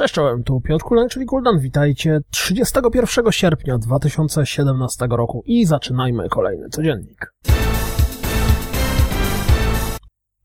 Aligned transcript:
Cześć, 0.00 0.14
czołem, 0.14 0.44
tu 0.44 0.60
Piotr 0.60 0.84
Kulen, 0.84 1.08
czyli 1.08 1.26
Kuldan. 1.26 1.58
Witajcie 1.58 2.20
31 2.30 3.32
sierpnia 3.32 3.78
2017 3.78 5.06
roku 5.10 5.42
i 5.46 5.66
zaczynajmy 5.66 6.28
kolejny 6.28 6.68
codziennik. 6.68 7.32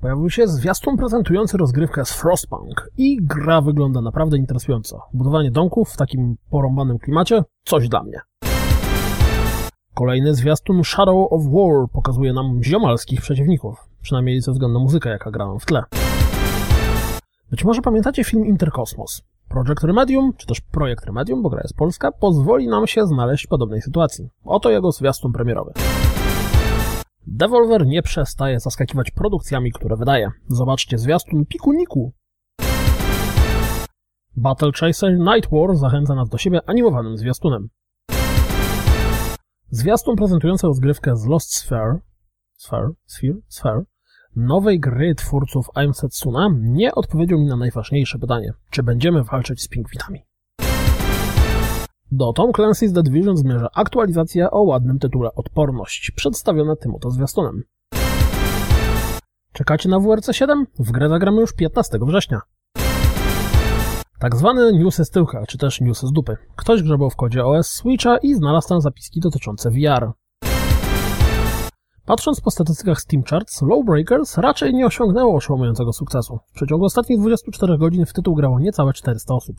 Pojawił 0.00 0.30
się 0.30 0.48
zwiastun 0.48 0.96
prezentujący 0.96 1.56
rozgrywkę 1.56 2.04
z 2.04 2.12
Frostpunk 2.12 2.90
i 2.98 3.18
gra 3.22 3.60
wygląda 3.60 4.00
naprawdę 4.00 4.36
interesująco. 4.36 5.02
Budowanie 5.14 5.50
domków 5.50 5.90
w 5.90 5.96
takim 5.96 6.36
porąbanym 6.50 6.98
klimacie, 6.98 7.44
coś 7.64 7.88
dla 7.88 8.02
mnie. 8.02 8.20
Kolejny 9.94 10.34
zwiastun 10.34 10.84
Shadow 10.84 11.32
of 11.32 11.42
War 11.44 11.88
pokazuje 11.92 12.32
nam 12.32 12.62
ziomalskich 12.62 13.20
przeciwników, 13.20 13.88
przynajmniej 14.02 14.40
ze 14.40 14.52
względu 14.52 14.78
na 14.78 14.84
muzykę, 14.84 15.10
jaka 15.10 15.30
grała 15.30 15.58
w 15.58 15.66
tle. 15.66 15.82
Być 17.50 17.64
może 17.64 17.82
pamiętacie 17.82 18.24
film 18.24 18.46
Interkosmos. 18.46 19.22
Projekt 19.48 19.84
Remedium, 19.84 20.32
czy 20.36 20.46
też 20.46 20.60
projekt 20.60 21.04
Remedium, 21.04 21.42
bo 21.42 21.50
gra 21.50 21.60
jest 21.62 21.76
polska, 21.76 22.12
pozwoli 22.12 22.68
nam 22.68 22.86
się 22.86 23.06
znaleźć 23.06 23.46
w 23.46 23.48
podobnej 23.48 23.82
sytuacji. 23.82 24.28
Oto 24.44 24.70
jego 24.70 24.92
zwiastun 24.92 25.32
premierowy. 25.32 25.72
Devolver 27.26 27.86
nie 27.86 28.02
przestaje 28.02 28.60
zaskakiwać 28.60 29.10
produkcjami, 29.10 29.72
które 29.72 29.96
wydaje. 29.96 30.30
Zobaczcie 30.48 30.98
zwiastun 30.98 31.46
Pikuniku. 31.46 32.12
Battle 34.36 34.72
Chaser 34.72 35.18
Night 35.18 35.50
War 35.52 35.76
zachęca 35.76 36.14
nas 36.14 36.28
do 36.28 36.38
siebie 36.38 36.60
animowanym 36.66 37.16
zwiastunem. 37.16 37.68
Zwiastun 39.70 40.16
prezentujący 40.16 40.66
rozgrywkę 40.66 41.16
z 41.16 41.26
Lost 41.26 41.54
Sphere, 41.54 41.98
Sphere, 42.56 42.90
Sphere, 43.06 43.34
Sphere 43.48 43.84
nowej 44.36 44.80
gry 44.80 45.14
twórców 45.14 45.66
I'm 45.76 45.92
Setsuna 45.92 46.48
nie 46.60 46.94
odpowiedział 46.94 47.38
mi 47.38 47.46
na 47.46 47.56
najważniejsze 47.56 48.18
pytanie, 48.18 48.52
czy 48.70 48.82
będziemy 48.82 49.24
walczyć 49.24 49.62
z 49.62 49.68
pingwinami. 49.68 50.29
Do 52.12 52.32
Tom 52.32 52.52
Clancy's 52.52 52.94
The 52.94 53.02
Division 53.02 53.36
zmierza 53.36 53.68
aktualizacja 53.74 54.50
o 54.50 54.62
ładnym 54.62 54.98
tytule 54.98 55.34
Odporność, 55.34 56.12
przedstawiona 56.16 56.76
tym 56.76 56.94
oto 56.94 57.10
zwiastunem. 57.10 57.62
Czekacie 59.52 59.88
na 59.88 60.00
WRC 60.00 60.32
7? 60.32 60.66
W 60.78 60.90
grę 60.90 61.08
zagramy 61.08 61.40
już 61.40 61.52
15 61.52 61.98
września. 62.02 62.40
Tak 64.18 64.36
zwany 64.36 64.72
newsy 64.72 65.04
z 65.04 65.10
tyłka, 65.10 65.46
czy 65.48 65.58
też 65.58 65.80
newsy 65.80 66.06
z 66.06 66.12
dupy. 66.12 66.36
Ktoś 66.56 66.82
grzebał 66.82 67.10
w 67.10 67.16
kodzie 67.16 67.44
OS 67.44 67.66
Switcha 67.66 68.16
i 68.16 68.34
znalazł 68.34 68.68
tam 68.68 68.80
zapiski 68.80 69.20
dotyczące 69.20 69.70
VR. 69.70 70.12
Patrząc 72.04 72.40
po 72.40 72.50
statystykach 72.50 73.00
Steam 73.00 73.22
Charts, 73.22 73.62
Lowbreakers 73.62 74.38
raczej 74.38 74.74
nie 74.74 74.86
osiągnęło 74.86 75.36
oszołomującego 75.36 75.92
sukcesu. 75.92 76.38
W 76.50 76.52
przeciągu 76.52 76.84
ostatnich 76.84 77.18
24 77.18 77.78
godzin 77.78 78.06
w 78.06 78.12
tytuł 78.12 78.34
grało 78.34 78.60
niecałe 78.60 78.92
400 78.92 79.34
osób. 79.34 79.56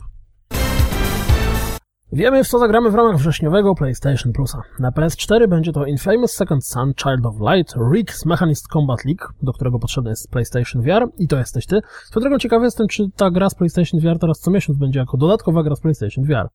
Wiemy, 2.14 2.44
w 2.44 2.48
co 2.48 2.58
zagramy 2.58 2.90
w 2.90 2.94
ramach 2.94 3.16
wrześniowego 3.16 3.74
PlayStation 3.74 4.32
Plusa. 4.32 4.62
Na 4.78 4.90
PS4 4.90 5.48
będzie 5.48 5.72
to 5.72 5.86
Infamous 5.86 6.32
Second 6.32 6.66
Son 6.66 6.92
Child 7.02 7.26
of 7.26 7.34
Light 7.40 7.74
Rick's 7.76 8.26
Mechanist 8.26 8.68
Combat 8.68 9.04
League, 9.04 9.28
do 9.42 9.52
którego 9.52 9.78
potrzebny 9.78 10.10
jest 10.10 10.30
PlayStation 10.30 10.82
VR 10.82 11.08
i 11.18 11.28
to 11.28 11.38
jesteś 11.38 11.66
ty. 11.66 11.80
Co 12.12 12.20
drogą 12.20 12.38
ciekawy 12.38 12.64
jestem, 12.64 12.88
czy 12.88 13.10
ta 13.16 13.30
gra 13.30 13.50
z 13.50 13.54
PlayStation 13.54 14.00
VR 14.00 14.18
teraz 14.18 14.40
co 14.40 14.50
miesiąc 14.50 14.78
będzie 14.78 14.98
jako 14.98 15.16
dodatkowa 15.16 15.62
gra 15.62 15.76
z 15.76 15.80
PlayStation 15.80 16.24
VR. 16.24 16.48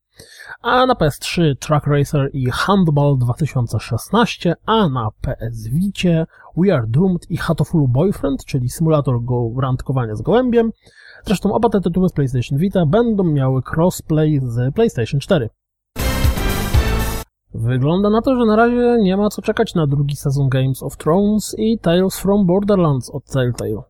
A 0.61 0.86
na 0.86 0.94
PS3 0.94 1.55
Truck 1.59 1.88
Racer 1.88 2.30
i 2.33 2.49
Handball 2.52 3.17
2016, 3.17 4.55
a 4.66 4.89
na 4.89 5.09
PS 5.21 5.67
Vicie 5.67 6.25
We 6.58 6.75
Are 6.75 6.88
Doomed 6.88 7.31
i 7.31 7.38
Hatofulu 7.38 7.87
Boyfriend, 7.87 8.45
czyli 8.45 8.70
symulator 8.70 9.23
go 9.23 9.52
randkowania 9.61 10.15
z 10.15 10.21
gołębiem. 10.21 10.71
Zresztą 11.27 11.54
oba 11.54 11.70
te 11.70 11.82
tytuły 11.82 12.10
z 12.10 12.14
PlayStation 12.14 12.58
Vita 12.58 12.86
będą 12.86 13.23
miały 13.23 13.61
crossplay 13.76 14.39
z 14.43 14.76
PlayStation 14.76 15.20
4. 15.20 15.49
Wygląda 17.54 18.10
na 18.10 18.21
to, 18.21 18.36
że 18.36 18.45
na 18.45 18.55
razie 18.55 18.98
nie 19.02 19.17
ma 19.17 19.30
co 19.30 19.42
czekać 19.42 19.76
na 19.76 19.88
drugi 19.88 20.15
sezon 20.15 20.49
Games 20.49 20.83
of 20.83 20.98
Thrones 20.98 21.55
i 21.58 21.80
Tales 21.80 22.20
from 22.20 22.45
Borderlands 22.45 23.10
od 23.10 23.26
Telltale. 23.26 23.82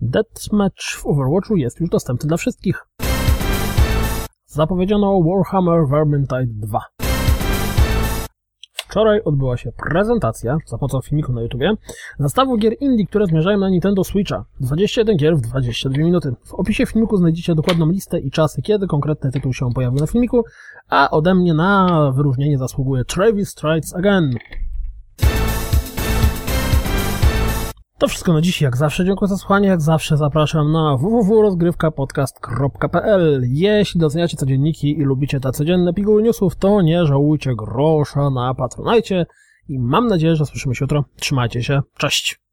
Deathmatch 0.00 0.96
w 0.96 1.06
Overwatchu 1.06 1.56
jest 1.56 1.80
już 1.80 1.90
dostępny 1.90 2.28
dla 2.28 2.36
wszystkich. 2.36 2.86
Zapowiedziano 4.46 5.20
Warhammer 5.22 5.88
Vermintide 5.88 6.46
2. 6.46 7.03
Wczoraj 8.94 9.22
odbyła 9.24 9.56
się 9.56 9.72
prezentacja 9.72 10.58
za 10.66 10.78
pomocą 10.78 11.00
filmiku 11.00 11.32
na 11.32 11.42
YouTubie 11.42 11.72
zestawu 12.18 12.56
gier 12.56 12.72
indie, 12.80 13.06
które 13.06 13.26
zmierzają 13.26 13.58
na 13.58 13.70
Nintendo 13.70 14.04
Switcha. 14.04 14.44
21 14.60 15.16
gier 15.16 15.36
w 15.36 15.40
22 15.40 16.02
minuty. 16.02 16.34
W 16.44 16.54
opisie 16.54 16.86
filmiku 16.86 17.16
znajdziecie 17.16 17.54
dokładną 17.54 17.90
listę 17.90 18.20
i 18.20 18.30
czasy, 18.30 18.62
kiedy 18.62 18.86
konkretny 18.86 19.30
tytuł 19.30 19.52
się 19.52 19.70
pojawił 19.74 20.00
na 20.00 20.06
filmiku, 20.06 20.44
a 20.88 21.10
ode 21.10 21.34
mnie 21.34 21.54
na 21.54 22.12
wyróżnienie 22.16 22.58
zasługuje 22.58 23.04
Travis 23.04 23.48
Strides 23.48 23.94
Again. 23.94 24.30
To 27.98 28.08
wszystko 28.08 28.32
na 28.32 28.40
dziś, 28.40 28.62
jak 28.62 28.76
zawsze 28.76 29.04
dziękuję 29.04 29.28
za 29.28 29.36
słuchanie, 29.36 29.68
jak 29.68 29.80
zawsze 29.80 30.16
zapraszam 30.16 30.72
na 30.72 30.96
www.rozgrywkapodcast.pl 30.96 33.42
Jeśli 33.48 34.00
doceniacie 34.00 34.36
codzienniki 34.36 34.98
i 34.98 35.02
lubicie 35.02 35.40
te 35.40 35.52
codzienne 35.52 35.94
piguły 35.94 36.22
newsów, 36.22 36.56
to 36.56 36.82
nie 36.82 37.06
żałujcie 37.06 37.54
grosza 37.54 38.30
na 38.30 38.54
Patronajcie 38.54 39.26
i 39.68 39.78
mam 39.78 40.06
nadzieję, 40.06 40.36
że 40.36 40.46
słyszymy 40.46 40.74
się 40.74 40.84
jutro. 40.84 41.04
Trzymajcie 41.16 41.62
się, 41.62 41.80
cześć! 41.96 42.43